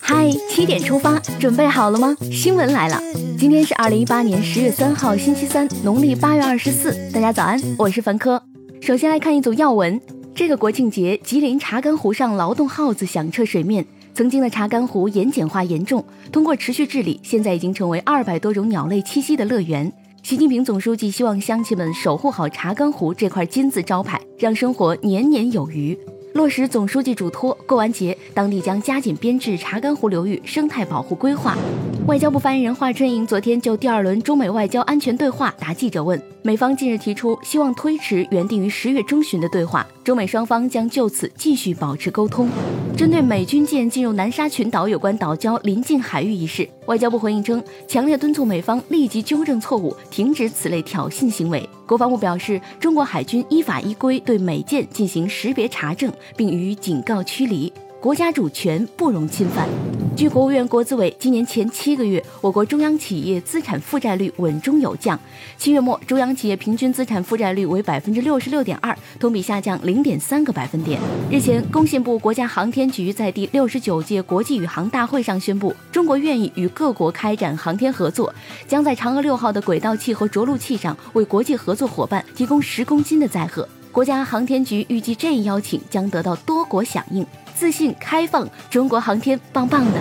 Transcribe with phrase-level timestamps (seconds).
[0.00, 2.14] 嗨，七点出发，准备好了吗？
[2.30, 3.00] 新闻来了，
[3.38, 6.92] 今天是二零一八年十月三号，星期三，农历八月二十四。
[7.10, 8.42] 大家早安，我是凡科。
[8.82, 9.98] 首先来看一组要闻。
[10.34, 13.86] 这个国庆节，吉林查干湖上劳动号子响彻水面。
[14.12, 19.90] 曾经的查干湖盐碱化严重，通过持续治理，现在已经成为二百多种鸟类栖息的乐园。
[20.22, 25.98] 习近平总书记希望乡亲们守护好查干湖这块金字招牌，让生活年年有余。
[26.34, 31.56] 落实总书记嘱托，过完节，当地将加紧编制查干湖流域生态保护规划。
[32.08, 42.48] 外交部发言人华春莹昨天就第二轮中美外交安全对话答记者问，美方近日提出希望推迟原定于十月中旬的对话，中美双方将就此继续保持沟通。
[42.96, 51.68] 针对美军舰进入南沙群岛有关岛礁临近海域一事，外交部回应称，强烈敦促美方立即纠正错误，停止此类挑衅行为。
[51.86, 57.70] 国防部表示，中国海军依法依规对美舰进行识别查证，并予以警告驱离。
[58.00, 59.68] 国家主权不容侵犯。
[60.18, 65.16] 据国务院国资委，今年前七个月，我国中央企业资产负债率稳中有降。
[65.56, 71.00] 七月末，中央企业平均资产负债率为百分之六十六点二，同比下降零点三个百分点。
[71.30, 78.34] 日前，工信部、国家航天局在第六十九届国际宇航大会上宣布，中国愿意与各国开展航天合作，
[78.66, 83.68] 将在嫦娥六号的轨道器和着陆器上为国际合作伙伴提供十公斤的载荷。
[83.90, 87.26] 国家航天局预计这一邀请将得到多国响应。
[87.54, 90.00] 自信开放，中国航天棒棒的。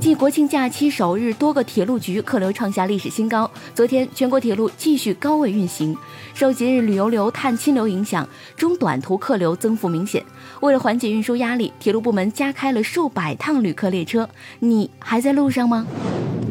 [0.00, 3.50] 继国庆假期首日，多个铁路局客流创下历史新高。
[3.74, 5.96] 昨天，全国铁路继续高位运行。
[6.34, 10.22] 受节日旅游流、探亲流影响，中短途客流增幅明显。
[10.60, 14.28] 为了缓解运输压力，铁路部门加开了数百趟旅客列车。
[14.60, 15.86] 你还在路上吗？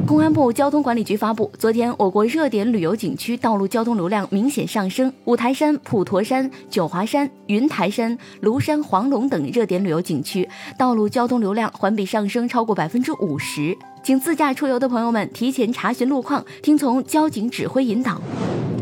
[0.05, 13.75] 公安部交通管理局发布，昨天我国热点旅游景区道路交通流量明显上升，五台山、普陀山、九华山、云台山、庐山、黄龙等热点旅游景区道路交通流量环比上升超过百分之五十。
[14.03, 18.21] 请自驾出游的朋友们提前查询路况，听从交警指挥引导。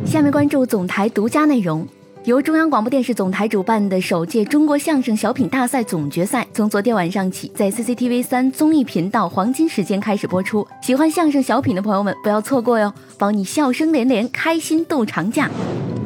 [0.04, 1.88] 下面关注总台独家内容。
[2.26, 10.68] 由中央广播电视总台主办的首届中国相声小品大赛总决赛，从昨天晚上起在 CCTV 三综艺频道黄金时间开始播出。
[10.84, 15.50] 喜欢相声小品的朋友们不要错过哟，保你笑声连连，开心度长假。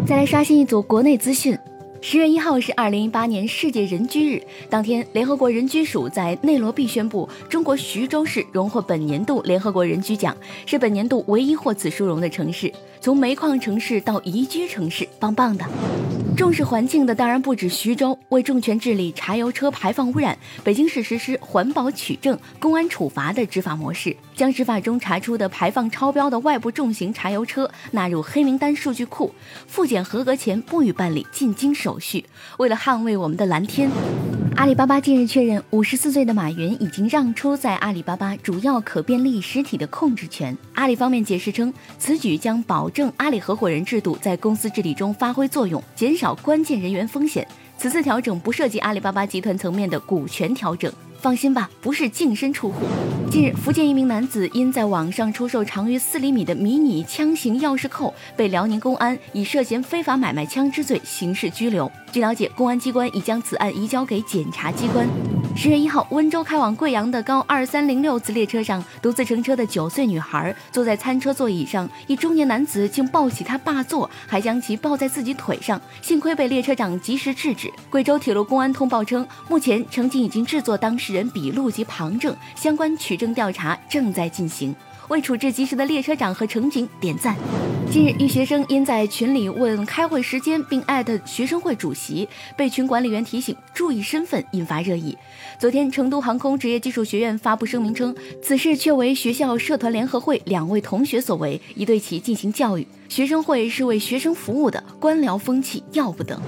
[0.07, 1.57] 再来刷新一组国内资讯。
[2.01, 10.35] 十月一号是二零一八年世界人居日，当天，联合国人居署在内罗毕宣布，中国徐州市荣获本年度联合国人居奖，
[10.65, 12.71] 是本年度唯一获此殊荣的城市。
[13.01, 15.65] 从煤矿城市到宜居城市，棒棒的。
[16.35, 18.17] 重视环境的当然不止徐州。
[18.29, 29.33] 为重拳治理柴油车排放污染，北京市实施环保取证、公安处罚的执法模式，将执法中查出的排放超标的外部重型柴油车纳入黑名单数据库，
[29.65, 32.25] 复检合格前不予办理进京手续。
[32.57, 33.89] 为了捍卫我们的蓝天。
[34.55, 40.57] 阿里巴巴近日确认，五十四岁的马云已经让出在阿里巴巴主要可变利益实体的控制权。
[40.73, 47.45] 阿里方面解释称，此举将保证阿里合伙人制度在公司治理中发挥作用，减少关键人员风险。
[47.77, 50.91] 此次调整不涉及阿里巴巴集团层面的股权调整。
[51.25, 52.85] 放心吧，不是净身出户。
[53.31, 61.91] 近日，福建一名男子因在网上出售长约四厘米的迷你枪型钥匙扣，被辽宁公安以涉嫌非法买卖枪支罪刑事拘留。
[62.11, 65.07] 据了解，公安机关已将此案移交给检察机关。
[65.57, 77.71] 十月一号，温州开往贵阳的高二三零六次列车上，独自乘车的九岁女孩坐在餐车座椅上，一中年男子竟抱起她霸座，还将其抱在自己腿上，幸亏被列车长及时制止。
[77.89, 84.75] 贵州铁路公安通报称，目前乘警已经制作当事人笔录及旁证，相关取证调查正在进行。
[85.09, 87.35] 为处置及时的列车长和乘警点赞。
[87.91, 92.27] 近日，一学生因在群里问开会时间，并艾特学生会主席，
[92.57, 95.15] 被群管理员提醒注意身份，引发热议。
[95.59, 102.85] 昨天，成都航空职业技术学院发布声明称，此事确为学校社团联合会两位同学所为，已对其进行教育。
[103.07, 106.41] 学生会是为学生服务的，官僚风气要不得。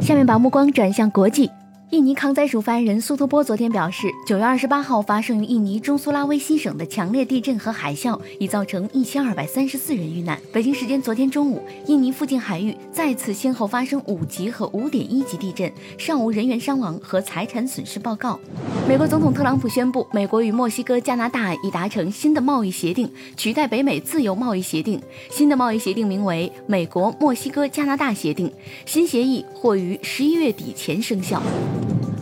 [0.00, 1.50] 下面把目光转向国际。
[1.90, 10.38] 印尼抗灾署发言人苏托波昨天表示，九月二十八号发生于印尼中苏拉威西省的强烈地震和海啸已造成一千二百三十四人遇难。
[10.52, 18.38] 北京时间昨天中午，印尼附近海域再次先后发生五级和五点一级地震，尚无人员伤亡和财产损失报告。
[18.86, 25.00] 美国总统特朗普宣布，美国与墨西哥、加拿大已达成新的贸易协定，取代北美自由贸易协定。
[25.30, 28.46] 新的贸易协定名为《美国墨西哥加拿大协定》，
[28.84, 31.42] 新协议或于十一月底前生效。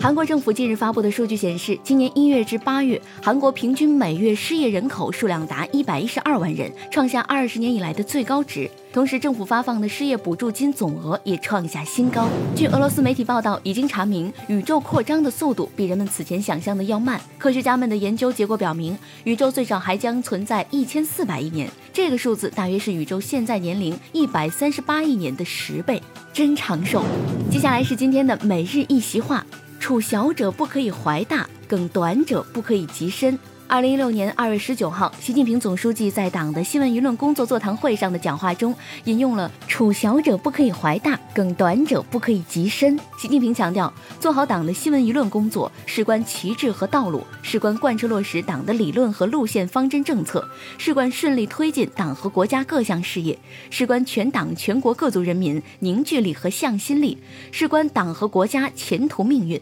[0.07, 8.71] 韩国政府近日发布的数据显示，今年一月至八月，韩国平均每月失业人口数量达一百一十二万人，创下二十年以来的最高值。
[8.93, 12.29] 同时，政府发放的失业补助金总额也创下新高。
[12.55, 17.21] 据俄罗斯媒体报道，已经查明宇宙扩张的速度比人们此前想象的要慢。
[17.37, 26.01] 科学家们的研究结果表明，宇宙最少还将存在一千四百亿年，这个数字大约是宇宙现在年龄一百三十八亿年的十倍，
[26.33, 27.03] 真长寿。
[27.51, 29.45] 接下来是今天的每日一席话。
[29.87, 33.39] 处小者不可以怀大，梗短者不可以极深。
[33.69, 38.75] 二零一六年二月十九号，习近平总书记在党的新闻舆论工作座谈会上的讲话中，
[39.05, 42.99] 引用了“处小者不可以怀大，梗短者不可以极深”。
[43.17, 50.45] 习近平强调，做好党的新闻舆论工作，事关旗帜和道路，事关贯彻落实党的理论和路线方针政策，
[50.79, 53.39] 事关顺利推进党和国家各项事业，
[53.71, 57.17] 事关全党全国各族人民凝聚力和向心力，
[57.53, 59.61] 事关党和国家前途命运。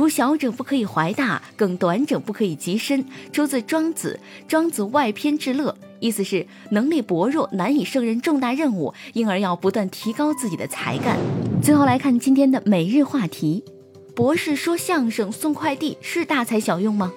[0.00, 3.04] 除小者不可以怀大，更短者不可以及深。
[3.34, 4.18] 出自《庄子》，
[4.48, 11.18] 庄子外篇至乐，意思是能力薄弱，难以胜任重大任务，因而要不断提高自己的才干。
[11.62, 13.62] 最后来看今天的每日话题：
[14.16, 17.12] 博士说相声送快递是大材小用吗？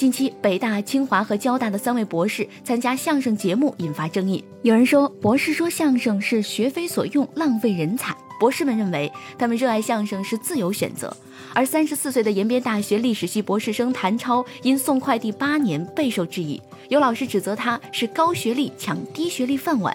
[0.00, 4.42] 近期北大、清华和交大的三位博士参加相声节目，引发争议。
[4.62, 8.16] 有人说，博士说相声是学非所用，浪费人才。
[8.40, 11.14] 博士们认为，他们热爱相声是自由选择。
[11.52, 16.58] 而三十四岁的延边大学历史系博士生谭超因送快递八年备受质疑，
[16.88, 19.94] 有老师指责他是高学历抢低学历饭碗。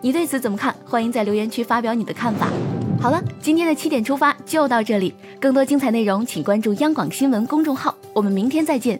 [0.00, 0.74] 你对此怎么看？
[0.84, 2.48] 欢迎在留言区发表你的看法。
[3.00, 8.98] 好了，今天的七点出发就到这里，更多精彩内容请关注央广新闻公众号，我们明天再见。